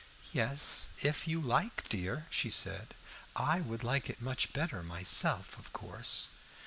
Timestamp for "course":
5.73-6.29